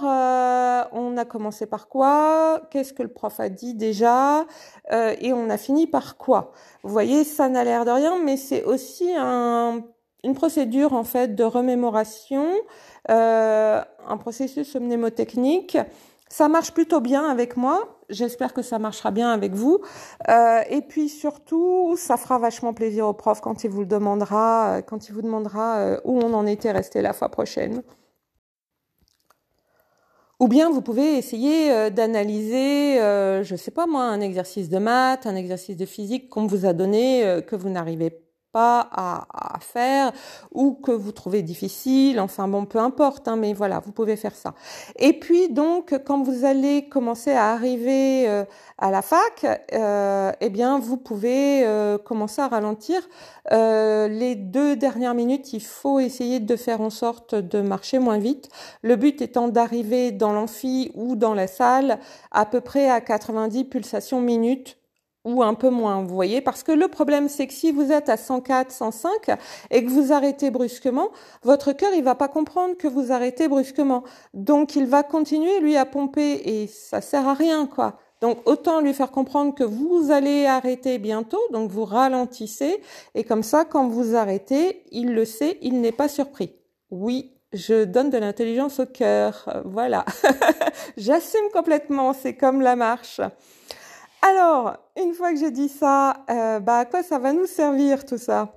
on 0.92 1.16
a 1.16 1.24
commencé 1.24 1.66
par 1.66 1.88
quoi? 1.88 2.62
Qu'est-ce 2.70 2.92
que 2.92 3.02
le 3.02 3.12
prof 3.12 3.40
a 3.40 3.48
dit 3.48 3.74
déjà? 3.74 4.46
Et 4.90 5.32
on 5.32 5.50
a 5.50 5.58
fini 5.58 5.86
par 5.86 6.16
quoi? 6.16 6.52
Vous 6.82 6.90
voyez, 6.90 7.24
ça 7.24 7.48
n'a 7.48 7.64
l'air 7.64 7.84
de 7.84 7.90
rien, 7.90 8.18
mais 8.24 8.36
c'est 8.36 8.64
aussi 8.64 9.10
un 9.16 9.82
une 10.28 10.34
procédure 10.34 10.92
en 10.92 11.04
fait 11.04 11.34
de 11.34 11.44
remémoration, 11.44 12.46
euh, 13.10 13.82
un 14.06 14.16
processus 14.18 14.76
mnémotechnique. 14.76 15.78
Ça 16.28 16.48
marche 16.48 16.72
plutôt 16.72 17.00
bien 17.00 17.24
avec 17.26 17.56
moi. 17.56 17.98
J'espère 18.10 18.52
que 18.52 18.60
ça 18.60 18.78
marchera 18.78 19.10
bien 19.10 19.30
avec 19.30 19.54
vous. 19.54 19.80
Euh, 20.28 20.60
et 20.68 20.82
puis 20.82 21.08
surtout, 21.08 21.96
ça 21.96 22.18
fera 22.18 22.38
vachement 22.38 22.74
plaisir 22.74 23.06
au 23.06 23.14
prof 23.14 23.40
quand 23.40 23.64
il 23.64 23.70
vous 23.70 23.80
le 23.80 23.86
demandera, 23.86 24.76
euh, 24.76 24.82
quand 24.82 25.08
il 25.08 25.14
vous 25.14 25.22
demandera 25.22 25.78
euh, 25.78 26.00
où 26.04 26.18
on 26.18 26.34
en 26.34 26.46
était 26.46 26.70
resté 26.70 27.00
la 27.00 27.14
fois 27.14 27.30
prochaine. 27.30 27.82
Ou 30.40 30.46
bien 30.46 30.70
vous 30.70 30.82
pouvez 30.82 31.16
essayer 31.16 31.90
d'analyser, 31.90 32.98
je 33.42 33.56
sais 33.56 33.72
pas 33.72 33.88
moi, 33.88 34.04
un 34.04 34.20
exercice 34.20 34.68
de 34.68 34.78
maths, 34.78 35.26
un 35.26 35.34
exercice 35.34 35.76
de 35.76 35.84
physique 35.84 36.28
qu'on 36.28 36.46
vous 36.46 36.64
a 36.64 36.72
donné 36.72 37.42
que 37.48 37.56
vous 37.56 37.68
n'arrivez 37.68 38.27
pas 38.52 38.58
pas 38.58 38.88
à, 38.92 39.58
faire 39.60 40.12
ou 40.52 40.72
que 40.72 40.92
vous 40.92 41.12
trouvez 41.12 41.42
difficile, 41.42 42.20
enfin 42.20 42.48
bon, 42.48 42.64
peu 42.64 42.78
importe, 42.78 43.28
hein, 43.28 43.36
mais 43.36 43.52
voilà, 43.52 43.80
vous 43.80 43.92
pouvez 43.92 44.16
faire 44.16 44.34
ça. 44.34 44.54
Et 44.96 45.12
puis 45.12 45.48
donc, 45.48 45.94
quand 46.06 46.22
vous 46.22 46.44
allez 46.44 46.88
commencer 46.88 47.32
à 47.32 47.52
arriver 47.52 48.28
euh, 48.28 48.44
à 48.78 48.90
la 48.90 49.02
fac, 49.02 49.44
euh, 49.72 50.32
eh 50.40 50.50
bien, 50.50 50.78
vous 50.78 50.96
pouvez 50.96 51.66
euh, 51.66 51.98
commencer 51.98 52.40
à 52.40 52.48
ralentir. 52.48 53.00
les 53.50 54.34
deux 54.34 54.76
dernières 54.76 55.14
minutes, 55.14 55.52
il 55.52 55.62
faut 55.62 56.00
essayer 56.00 56.40
de 56.40 56.56
faire 56.56 56.80
en 56.80 56.90
sorte 56.90 57.34
de 57.34 57.60
marcher 57.60 57.98
moins 57.98 58.18
vite. 58.18 58.48
Le 58.82 58.96
but 58.96 59.20
étant 59.20 59.48
d'arriver 59.48 60.12
dans 60.12 60.32
l'amphi 60.32 60.90
ou 60.94 61.16
dans 61.16 61.34
la 61.34 61.46
salle 61.46 61.98
à 62.30 62.46
peu 62.46 62.60
près 62.60 62.88
à 62.90 63.00
90 63.00 63.64
pulsations 63.64 64.20
minutes 64.20 64.77
ou 65.28 65.42
un 65.42 65.54
peu 65.54 65.70
moins, 65.70 66.02
vous 66.02 66.14
voyez, 66.14 66.40
parce 66.40 66.62
que 66.62 66.72
le 66.72 66.88
problème 66.88 67.28
c'est 67.28 67.46
que 67.46 67.52
si 67.52 67.70
vous 67.70 67.92
êtes 67.92 68.08
à 68.08 68.16
104, 68.16 68.70
105 68.70 69.10
et 69.70 69.84
que 69.84 69.90
vous 69.90 70.12
arrêtez 70.12 70.50
brusquement, 70.50 71.10
votre 71.42 71.72
cœur 71.72 71.92
il 71.94 72.02
va 72.02 72.14
pas 72.14 72.28
comprendre 72.28 72.76
que 72.76 72.88
vous 72.88 73.12
arrêtez 73.12 73.48
brusquement, 73.48 74.04
donc 74.34 74.76
il 74.76 74.86
va 74.86 75.02
continuer 75.02 75.60
lui 75.60 75.76
à 75.76 75.84
pomper 75.84 76.40
et 76.44 76.66
ça 76.66 77.00
sert 77.00 77.28
à 77.28 77.34
rien 77.34 77.66
quoi. 77.66 77.98
Donc 78.20 78.38
autant 78.46 78.80
lui 78.80 78.94
faire 78.94 79.10
comprendre 79.10 79.54
que 79.54 79.64
vous 79.64 80.10
allez 80.10 80.46
arrêter 80.46 80.98
bientôt, 80.98 81.40
donc 81.52 81.70
vous 81.70 81.84
ralentissez 81.84 82.80
et 83.14 83.24
comme 83.24 83.42
ça 83.42 83.64
quand 83.64 83.86
vous 83.88 84.16
arrêtez, 84.16 84.82
il 84.90 85.14
le 85.14 85.24
sait, 85.24 85.58
il 85.62 85.80
n'est 85.80 85.92
pas 85.92 86.08
surpris. 86.08 86.52
Oui, 86.90 87.34
je 87.52 87.84
donne 87.84 88.10
de 88.10 88.18
l'intelligence 88.18 88.80
au 88.80 88.86
cœur, 88.86 89.62
voilà. 89.64 90.04
J'assume 90.96 91.48
complètement, 91.52 92.12
c'est 92.12 92.34
comme 92.34 92.60
la 92.60 92.76
marche. 92.76 93.20
Alors, 94.22 94.76
une 94.96 95.14
fois 95.14 95.32
que 95.32 95.38
j'ai 95.38 95.50
dit 95.50 95.68
ça, 95.68 96.24
euh, 96.30 96.60
bah, 96.60 96.78
à 96.78 96.84
quoi 96.84 97.02
ça 97.02 97.18
va 97.18 97.32
nous 97.32 97.46
servir 97.46 98.04
tout 98.04 98.18
ça? 98.18 98.54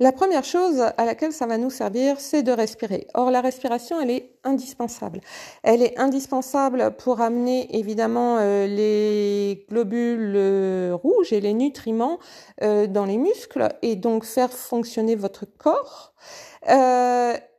La 0.00 0.10
première 0.10 0.42
chose 0.42 0.80
à 0.80 1.04
laquelle 1.04 1.32
ça 1.32 1.46
va 1.46 1.56
nous 1.56 1.70
servir, 1.70 2.18
c'est 2.18 2.42
de 2.42 2.50
respirer. 2.50 3.06
Or, 3.14 3.30
la 3.30 3.40
respiration, 3.40 4.00
elle 4.00 4.10
est 4.10 4.34
indispensable. 4.42 5.20
Elle 5.62 5.82
est 5.82 5.96
indispensable 6.00 6.96
pour 6.98 7.20
amener 7.20 7.78
évidemment 7.78 8.38
euh, 8.38 8.66
les 8.66 9.64
globules 9.70 10.34
euh, 10.34 10.96
rouges 11.00 11.32
et 11.32 11.40
les 11.40 11.54
nutriments 11.54 12.18
dans 12.60 13.04
les 13.04 13.18
muscles 13.18 13.68
et 13.82 13.96
donc 13.96 14.24
faire 14.24 14.52
fonctionner 14.52 15.14
votre 15.14 15.46
corps. 15.46 16.12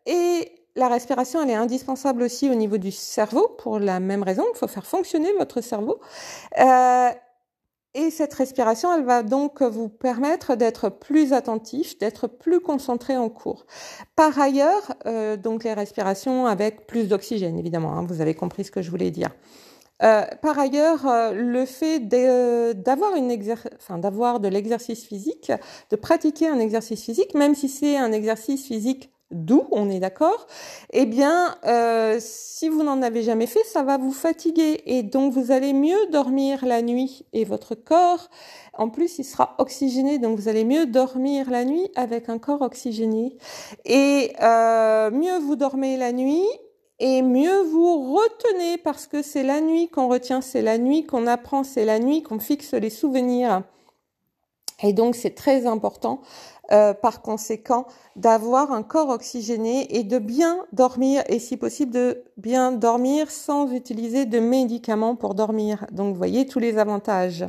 et 0.05 0.62
la 0.75 0.87
respiration, 0.87 1.41
elle 1.41 1.51
est 1.51 1.55
indispensable 1.55 2.23
aussi 2.23 2.49
au 2.49 2.55
niveau 2.55 2.77
du 2.77 2.91
cerveau 2.91 3.47
pour 3.59 3.79
la 3.79 3.99
même 3.99 4.23
raison. 4.23 4.43
Il 4.53 4.57
faut 4.57 4.67
faire 4.67 4.85
fonctionner 4.85 5.31
votre 5.37 5.61
cerveau. 5.61 5.99
Euh, 6.59 7.09
et 7.95 8.09
cette 8.09 8.33
respiration, 8.33 8.91
elle 8.95 9.03
va 9.03 9.21
donc 9.21 9.61
vous 9.61 9.87
permettre 9.87 10.55
d'être 10.55 10.89
plus 10.89 11.31
attentif, 11.31 11.97
d'être 11.99 12.25
plus 12.27 12.59
concentré 12.59 13.15
en 13.17 13.29
cours. 13.29 13.67
Par 14.15 14.39
ailleurs, 14.39 14.95
euh, 15.05 15.37
donc 15.37 15.63
les 15.63 15.73
respirations 15.73 16.47
avec 16.47 16.87
plus 16.87 17.07
d'oxygène, 17.07 17.59
évidemment. 17.59 17.93
Hein, 17.93 18.05
vous 18.07 18.19
avez 18.19 18.33
compris 18.33 18.63
ce 18.63 18.71
que 18.71 18.81
je 18.81 18.89
voulais 18.89 19.11
dire. 19.11 19.29
Euh, 20.01 20.23
par 20.41 20.57
ailleurs, 20.57 21.05
euh, 21.07 21.33
le 21.33 21.65
fait 21.65 21.99
d'avoir 21.99 23.11
enfin, 23.77 23.99
d'avoir 23.99 24.39
de 24.39 24.47
l'exercice 24.47 25.05
physique, 25.05 25.51
de 25.91 25.95
pratiquer 25.95 26.47
un 26.47 26.59
exercice 26.59 27.03
physique, 27.03 27.35
même 27.35 27.53
si 27.53 27.69
c'est 27.69 27.95
un 27.95 28.11
exercice 28.11 28.65
physique 28.65 29.12
doux, 29.33 29.65
on 29.71 29.89
est 29.89 29.99
d'accord, 29.99 30.47
eh 30.91 31.05
bien, 31.05 31.55
euh, 31.65 32.17
si 32.19 32.69
vous 32.69 32.83
n'en 32.83 33.01
avez 33.01 33.23
jamais 33.23 33.47
fait, 33.47 33.63
ça 33.65 33.83
va 33.83 33.97
vous 33.97 34.11
fatiguer 34.11 34.81
et 34.85 35.03
donc 35.03 35.33
vous 35.33 35.51
allez 35.51 35.73
mieux 35.73 36.07
dormir 36.11 36.65
la 36.65 36.81
nuit 36.81 37.25
et 37.33 37.43
votre 37.45 37.75
corps, 37.75 38.29
en 38.75 38.89
plus, 38.89 39.19
il 39.19 39.23
sera 39.23 39.55
oxygéné, 39.59 40.17
donc 40.17 40.39
vous 40.39 40.47
allez 40.47 40.65
mieux 40.65 40.87
dormir 40.87 41.49
la 41.51 41.63
nuit 41.63 41.89
avec 41.95 42.27
un 42.29 42.39
corps 42.39 42.61
oxygéné 42.61 43.37
et 43.85 44.33
euh, 44.41 45.11
mieux 45.11 45.37
vous 45.39 45.55
dormez 45.55 45.97
la 45.97 46.11
nuit. 46.11 46.47
Et 46.99 47.21
mieux 47.21 47.63
vous 47.63 48.13
retenez 48.13 48.77
parce 48.77 49.07
que 49.07 49.21
c'est 49.21 49.43
la 49.43 49.59
nuit 49.59 49.89
qu'on 49.89 50.07
retient, 50.07 50.41
c'est 50.41 50.61
la 50.61 50.77
nuit 50.77 51.05
qu'on 51.05 51.27
apprend, 51.27 51.63
c'est 51.63 51.85
la 51.85 51.99
nuit 51.99 52.23
qu'on 52.23 52.39
fixe 52.39 52.73
les 52.73 52.91
souvenirs. 52.91 53.63
Et 54.81 54.93
donc 54.93 55.15
c'est 55.15 55.35
très 55.35 55.65
important 55.65 56.21
euh, 56.71 56.93
par 56.93 57.21
conséquent 57.21 57.85
d'avoir 58.15 58.71
un 58.71 58.83
corps 58.83 59.09
oxygéné 59.09 59.97
et 59.97 60.03
de 60.03 60.17
bien 60.17 60.65
dormir 60.71 61.23
et 61.27 61.39
si 61.39 61.57
possible 61.57 61.91
de 61.91 62.23
bien 62.37 62.71
dormir 62.71 63.29
sans 63.29 63.71
utiliser 63.71 64.25
de 64.25 64.39
médicaments 64.39 65.15
pour 65.15 65.35
dormir. 65.35 65.85
Donc 65.91 66.13
vous 66.13 66.17
voyez 66.17 66.45
tous 66.45 66.59
les 66.59 66.77
avantages. 66.77 67.45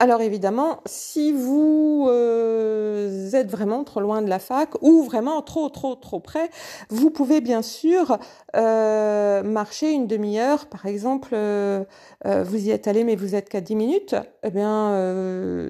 Alors 0.00 0.20
évidemment, 0.20 0.80
si 0.86 1.32
vous 1.32 2.06
euh, 2.08 3.32
êtes 3.32 3.50
vraiment 3.50 3.82
trop 3.82 3.98
loin 3.98 4.22
de 4.22 4.28
la 4.28 4.38
fac 4.38 4.80
ou 4.80 5.02
vraiment 5.02 5.42
trop 5.42 5.68
trop 5.70 5.96
trop 5.96 6.20
près, 6.20 6.50
vous 6.88 7.10
pouvez 7.10 7.40
bien 7.40 7.62
sûr 7.62 8.16
euh, 8.54 9.42
marcher 9.42 9.90
une 9.90 10.06
demi-heure. 10.06 10.66
Par 10.66 10.86
exemple, 10.86 11.30
euh, 11.32 11.84
vous 12.24 12.66
y 12.68 12.70
êtes 12.70 12.86
allé 12.86 13.02
mais 13.02 13.16
vous 13.16 13.34
êtes 13.34 13.48
qu'à 13.48 13.60
10 13.60 13.74
minutes. 13.74 14.14
Eh 14.44 14.50
bien, 14.50 14.92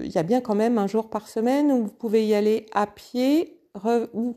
il 0.03 0.11
y 0.11 0.19
a 0.19 0.23
bien 0.23 0.41
quand 0.41 0.55
même 0.55 0.77
un 0.77 0.85
jour 0.85 1.09
par 1.09 1.27
semaine 1.27 1.71
où 1.71 1.85
vous 1.85 1.91
pouvez 1.91 2.23
y 2.23 2.35
aller 2.35 2.67
à 2.71 2.85
pied 2.85 3.57
ou 4.13 4.35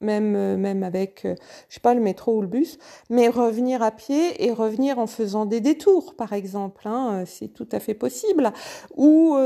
même, 0.00 0.34
euh, 0.36 0.56
même 0.56 0.82
avec, 0.82 1.24
euh, 1.24 1.34
je 1.68 1.74
sais 1.74 1.80
pas, 1.80 1.94
le 1.94 2.00
métro 2.00 2.36
ou 2.36 2.42
le 2.42 2.46
bus, 2.46 2.78
mais 3.10 3.28
revenir 3.28 3.82
à 3.82 3.90
pied 3.90 4.44
et 4.44 4.52
revenir 4.52 4.98
en 4.98 5.06
faisant 5.06 5.46
des 5.46 5.60
détours, 5.60 6.14
par 6.14 6.32
exemple, 6.32 6.86
hein, 6.86 7.20
euh, 7.22 7.24
c'est 7.26 7.48
tout 7.48 7.68
à 7.72 7.80
fait 7.80 7.94
possible, 7.94 8.52
ou 8.96 9.36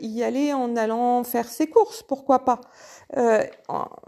y 0.00 0.22
aller 0.22 0.52
en 0.52 0.76
allant 0.76 1.24
faire 1.24 1.48
ses 1.48 1.66
courses, 1.66 2.02
pourquoi 2.02 2.40
pas. 2.44 2.60
Euh, 3.16 3.42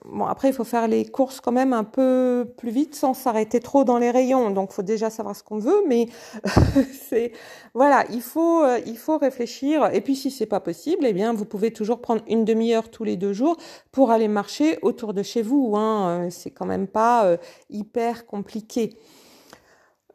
bon, 0.04 0.24
après, 0.24 0.48
il 0.48 0.54
faut 0.54 0.64
faire 0.64 0.88
les 0.88 1.04
courses 1.04 1.40
quand 1.40 1.52
même 1.52 1.72
un 1.72 1.84
peu 1.84 2.46
plus 2.56 2.70
vite 2.70 2.94
sans 2.94 3.14
s'arrêter 3.14 3.60
trop 3.60 3.84
dans 3.84 3.98
les 3.98 4.10
rayons. 4.10 4.50
Donc, 4.50 4.72
faut 4.72 4.82
déjà 4.82 5.10
savoir 5.10 5.36
ce 5.36 5.42
qu'on 5.42 5.58
veut, 5.58 5.84
mais 5.86 6.08
c'est 7.08 7.32
voilà, 7.74 8.04
il 8.10 8.22
faut 8.22 8.62
euh, 8.62 8.80
il 8.86 8.98
faut 8.98 9.18
réfléchir. 9.18 9.90
Et 9.92 10.00
puis, 10.00 10.16
si 10.16 10.30
c'est 10.30 10.46
pas 10.46 10.60
possible, 10.60 11.06
eh 11.06 11.12
bien, 11.12 11.32
vous 11.32 11.44
pouvez 11.44 11.72
toujours 11.72 12.00
prendre 12.00 12.22
une 12.28 12.44
demi-heure 12.44 12.90
tous 12.90 13.04
les 13.04 13.16
deux 13.16 13.32
jours 13.32 13.56
pour 13.92 14.10
aller 14.10 14.28
marcher 14.28 14.78
autour 14.82 15.14
de 15.14 15.22
chez 15.22 15.42
vous. 15.42 15.76
Hein. 15.76 16.26
Euh, 16.26 16.30
c'est 16.30 16.50
quand 16.50 16.66
même 16.66 16.88
pas 16.88 17.36
hyper 17.70 18.26
compliqué. 18.26 18.98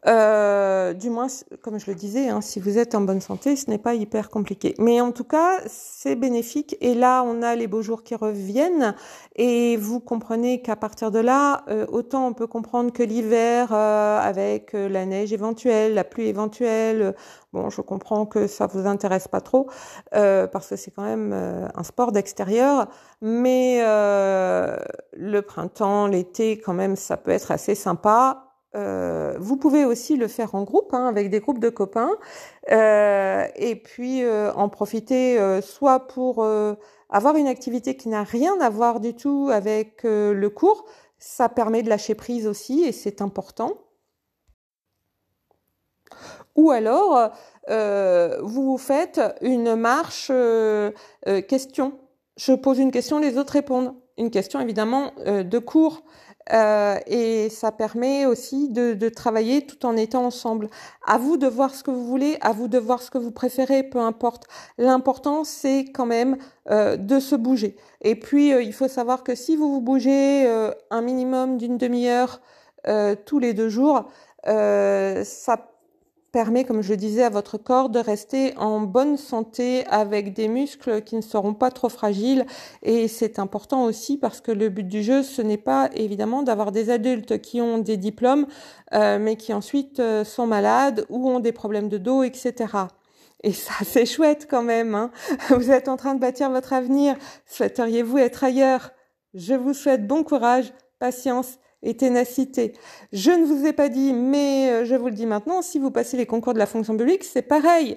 Euh, 0.08 0.94
du 0.94 1.10
moins, 1.10 1.28
comme 1.60 1.78
je 1.78 1.88
le 1.88 1.94
disais, 1.94 2.28
hein, 2.28 2.40
si 2.40 2.58
vous 2.58 2.76
êtes 2.76 2.96
en 2.96 3.02
bonne 3.02 3.20
santé, 3.20 3.54
ce 3.54 3.70
n'est 3.70 3.78
pas 3.78 3.94
hyper 3.94 4.30
compliqué. 4.30 4.74
Mais 4.78 5.00
en 5.00 5.12
tout 5.12 5.24
cas, 5.24 5.60
c'est 5.66 6.16
bénéfique. 6.16 6.76
Et 6.80 6.94
là, 6.94 7.22
on 7.24 7.42
a 7.42 7.54
les 7.54 7.68
beaux 7.68 7.82
jours 7.82 8.02
qui 8.02 8.16
reviennent. 8.16 8.94
Et 9.36 9.76
vous 9.76 10.00
comprenez 10.00 10.60
qu'à 10.60 10.74
partir 10.74 11.12
de 11.12 11.20
là, 11.20 11.62
euh, 11.68 11.86
autant 11.88 12.26
on 12.26 12.32
peut 12.34 12.48
comprendre 12.48 12.92
que 12.92 13.02
l'hiver, 13.02 13.68
euh, 13.72 14.18
avec 14.18 14.72
la 14.72 15.06
neige 15.06 15.32
éventuelle, 15.32 15.94
la 15.94 16.04
pluie 16.04 16.26
éventuelle, 16.26 17.14
bon, 17.52 17.70
je 17.70 17.80
comprends 17.80 18.26
que 18.26 18.46
ça 18.48 18.66
vous 18.66 18.86
intéresse 18.86 19.28
pas 19.28 19.40
trop, 19.40 19.68
parce 20.10 20.68
que 20.68 20.76
c'est 20.76 20.90
quand 20.90 21.02
même 21.04 21.32
un 21.32 21.82
sport 21.82 22.12
d'extérieur. 22.12 22.88
Mais 23.20 23.80
le 23.80 25.40
printemps, 25.40 26.06
l'été, 26.06 26.58
quand 26.58 26.74
même, 26.74 26.96
ça 26.96 27.16
peut 27.16 27.30
être 27.30 27.50
assez 27.50 27.74
sympa 27.74 28.51
euh, 28.74 29.36
vous 29.38 29.56
pouvez 29.56 29.84
aussi 29.84 30.16
le 30.16 30.28
faire 30.28 30.54
en 30.54 30.62
groupe, 30.62 30.94
hein, 30.94 31.06
avec 31.06 31.28
des 31.28 31.40
groupes 31.40 31.58
de 31.58 31.68
copains, 31.68 32.10
euh, 32.70 33.46
et 33.56 33.76
puis 33.76 34.24
euh, 34.24 34.52
en 34.54 34.68
profiter 34.68 35.38
soit 35.60 36.06
pour 36.08 36.46
avoir 37.10 37.36
une 37.36 37.48
activité 37.48 37.96
qui 37.96 38.08
n'a 38.08 38.22
rien 38.22 38.58
à 38.60 38.70
voir 38.70 39.00
du 39.00 39.14
tout 39.14 39.50
avec 39.52 40.02
le 40.04 40.48
cours, 40.48 40.84
ça 41.18 41.48
permet 41.48 41.82
de 41.82 41.88
lâcher 41.88 42.14
prise 42.14 42.46
aussi, 42.46 42.84
et 42.84 42.92
c'est 42.92 43.20
important. 43.20 43.74
Ou 46.54 46.70
alors, 46.70 47.30
vous 47.68 48.78
faites 48.78 49.20
une 49.40 49.74
marche 49.76 50.32
question. 51.48 51.98
Je 52.36 52.52
pose 52.52 52.78
une 52.78 52.90
question, 52.90 53.18
les 53.18 53.36
autres 53.36 53.52
répondent. 53.52 53.94
Une 54.18 54.30
question 54.30 54.60
évidemment 54.60 55.12
de 55.26 55.58
cours. 55.58 56.02
Euh, 56.52 56.98
et 57.06 57.48
ça 57.50 57.70
permet 57.70 58.26
aussi 58.26 58.68
de, 58.68 58.94
de, 58.94 59.08
travailler 59.08 59.64
tout 59.64 59.86
en 59.86 59.96
étant 59.96 60.24
ensemble. 60.24 60.68
À 61.06 61.18
vous 61.18 61.36
de 61.36 61.46
voir 61.46 61.74
ce 61.74 61.84
que 61.84 61.90
vous 61.90 62.04
voulez, 62.04 62.36
à 62.40 62.52
vous 62.52 62.68
de 62.68 62.78
voir 62.78 63.00
ce 63.00 63.10
que 63.10 63.18
vous 63.18 63.30
préférez, 63.30 63.84
peu 63.84 63.98
importe. 64.00 64.44
L'important, 64.78 65.44
c'est 65.44 65.84
quand 65.92 66.06
même 66.06 66.36
euh, 66.70 66.96
de 66.96 67.20
se 67.20 67.36
bouger. 67.36 67.76
Et 68.00 68.16
puis, 68.16 68.52
euh, 68.52 68.62
il 68.62 68.72
faut 68.72 68.88
savoir 68.88 69.22
que 69.22 69.34
si 69.34 69.56
vous 69.56 69.72
vous 69.72 69.80
bougez 69.80 70.46
euh, 70.46 70.72
un 70.90 71.00
minimum 71.00 71.58
d'une 71.58 71.78
demi-heure 71.78 72.40
tous 73.26 73.38
les 73.38 73.54
deux 73.54 73.68
jours, 73.68 74.10
ça 74.44 75.71
permet, 76.32 76.64
comme 76.64 76.82
je 76.82 76.94
disais, 76.94 77.22
à 77.22 77.30
votre 77.30 77.58
corps 77.58 77.90
de 77.90 77.98
rester 77.98 78.56
en 78.56 78.80
bonne 78.80 79.18
santé 79.18 79.86
avec 79.86 80.32
des 80.32 80.48
muscles 80.48 81.02
qui 81.02 81.14
ne 81.14 81.20
seront 81.20 81.52
pas 81.52 81.70
trop 81.70 81.90
fragiles. 81.90 82.46
Et 82.82 83.06
c'est 83.06 83.38
important 83.38 83.84
aussi 83.84 84.16
parce 84.16 84.40
que 84.40 84.50
le 84.50 84.70
but 84.70 84.88
du 84.88 85.02
jeu, 85.02 85.22
ce 85.22 85.42
n'est 85.42 85.58
pas 85.58 85.90
évidemment 85.94 86.42
d'avoir 86.42 86.72
des 86.72 86.88
adultes 86.88 87.40
qui 87.42 87.60
ont 87.60 87.78
des 87.78 87.98
diplômes, 87.98 88.46
euh, 88.94 89.18
mais 89.18 89.36
qui 89.36 89.52
ensuite 89.52 90.00
euh, 90.00 90.24
sont 90.24 90.46
malades 90.46 91.04
ou 91.10 91.28
ont 91.28 91.38
des 91.38 91.52
problèmes 91.52 91.90
de 91.90 91.98
dos, 91.98 92.22
etc. 92.22 92.54
Et 93.42 93.52
ça, 93.52 93.74
c'est 93.84 94.06
chouette 94.06 94.48
quand 94.50 94.62
même. 94.62 94.94
Hein 94.94 95.10
vous 95.50 95.70
êtes 95.70 95.88
en 95.88 95.96
train 95.96 96.14
de 96.14 96.20
bâtir 96.20 96.50
votre 96.50 96.72
avenir. 96.72 97.14
Souhaiteriez-vous 97.46 98.18
être 98.18 98.42
ailleurs? 98.42 98.92
Je 99.34 99.54
vous 99.54 99.74
souhaite 99.74 100.06
bon 100.06 100.24
courage, 100.24 100.72
patience 100.98 101.58
et 101.82 101.96
ténacité. 101.96 102.74
Je 103.12 103.30
ne 103.30 103.44
vous 103.44 103.66
ai 103.66 103.72
pas 103.72 103.88
dit, 103.88 104.12
mais 104.12 104.70
euh, 104.70 104.84
je 104.84 104.94
vous 104.94 105.06
le 105.06 105.14
dis 105.14 105.26
maintenant, 105.26 105.62
si 105.62 105.78
vous 105.78 105.90
passez 105.90 106.16
les 106.16 106.26
concours 106.26 106.54
de 106.54 106.58
la 106.58 106.66
fonction 106.66 106.96
publique, 106.96 107.24
c'est 107.24 107.42
pareil. 107.42 107.96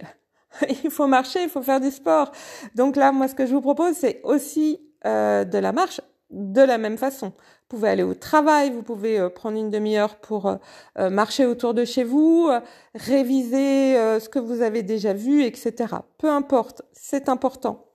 il 0.83 0.89
faut 0.89 1.07
marcher, 1.07 1.43
il 1.43 1.49
faut 1.49 1.61
faire 1.61 1.79
du 1.79 1.91
sport. 1.91 2.31
Donc 2.75 2.95
là, 2.95 3.11
moi, 3.11 3.27
ce 3.27 3.35
que 3.35 3.45
je 3.45 3.53
vous 3.53 3.61
propose, 3.61 3.95
c'est 3.95 4.21
aussi 4.23 4.79
euh, 5.05 5.43
de 5.43 5.57
la 5.57 5.71
marche 5.71 6.01
de 6.31 6.61
la 6.61 6.77
même 6.77 6.97
façon. 6.97 7.27
Vous 7.27 7.77
pouvez 7.77 7.89
aller 7.89 8.03
au 8.03 8.13
travail, 8.13 8.71
vous 8.71 8.81
pouvez 8.81 9.19
euh, 9.19 9.29
prendre 9.29 9.57
une 9.57 9.69
demi-heure 9.69 10.15
pour 10.15 10.47
euh, 10.47 11.09
marcher 11.09 11.45
autour 11.45 11.73
de 11.73 11.85
chez 11.85 12.03
vous, 12.03 12.49
réviser 12.95 13.95
ce 14.19 14.27
que 14.27 14.39
vous 14.39 14.61
avez 14.61 14.83
déjà 14.83 15.13
vu, 15.13 15.43
etc. 15.43 15.73
Peu 16.17 16.29
importe, 16.29 16.81
c'est 16.93 17.29
important. 17.29 17.85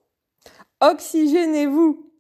Oxygénez-vous. 0.81 2.07